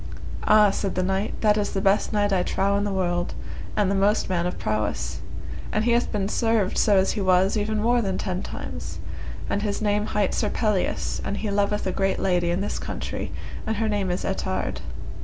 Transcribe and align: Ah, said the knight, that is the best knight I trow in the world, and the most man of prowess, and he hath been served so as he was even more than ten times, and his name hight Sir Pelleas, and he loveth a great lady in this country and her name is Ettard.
Ah, 0.47 0.71
said 0.71 0.95
the 0.95 1.03
knight, 1.03 1.39
that 1.41 1.57
is 1.57 1.73
the 1.73 1.79
best 1.79 2.11
knight 2.11 2.33
I 2.33 2.41
trow 2.41 2.75
in 2.75 2.85
the 2.85 2.91
world, 2.91 3.35
and 3.77 3.91
the 3.91 3.93
most 3.93 4.29
man 4.29 4.47
of 4.47 4.57
prowess, 4.57 5.21
and 5.71 5.85
he 5.85 5.91
hath 5.91 6.11
been 6.11 6.27
served 6.27 6.75
so 6.75 6.97
as 6.97 7.11
he 7.11 7.21
was 7.21 7.55
even 7.55 7.79
more 7.83 8.01
than 8.01 8.17
ten 8.17 8.41
times, 8.41 8.97
and 9.47 9.61
his 9.61 9.79
name 9.79 10.07
hight 10.07 10.33
Sir 10.33 10.49
Pelleas, 10.49 11.21
and 11.23 11.37
he 11.37 11.51
loveth 11.51 11.85
a 11.85 11.91
great 11.91 12.17
lady 12.17 12.49
in 12.49 12.61
this 12.61 12.79
country 12.79 13.31
and 13.67 13.75
her 13.77 13.87
name 13.87 14.09
is 14.09 14.25
Ettard. 14.25 14.81